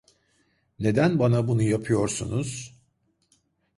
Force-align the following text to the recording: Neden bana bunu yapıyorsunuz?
Neden 0.79 1.19
bana 1.19 1.47
bunu 1.47 1.61
yapıyorsunuz? 1.61 2.75